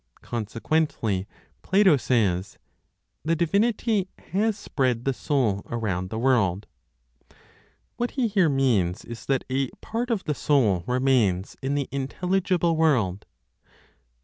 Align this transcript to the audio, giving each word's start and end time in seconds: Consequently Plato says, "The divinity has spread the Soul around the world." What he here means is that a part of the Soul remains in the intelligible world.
Consequently 0.23 1.27
Plato 1.61 1.95
says, 1.95 2.57
"The 3.23 3.35
divinity 3.35 4.07
has 4.31 4.57
spread 4.57 5.05
the 5.05 5.13
Soul 5.13 5.61
around 5.67 6.09
the 6.09 6.17
world." 6.17 6.65
What 7.97 8.09
he 8.17 8.27
here 8.27 8.49
means 8.49 9.05
is 9.05 9.27
that 9.27 9.43
a 9.47 9.69
part 9.79 10.09
of 10.09 10.23
the 10.23 10.33
Soul 10.33 10.83
remains 10.87 11.55
in 11.61 11.75
the 11.75 11.87
intelligible 11.91 12.75
world. 12.75 13.27